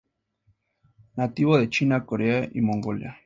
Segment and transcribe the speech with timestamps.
[1.15, 3.19] Nativo de China, Corea y Mongolia.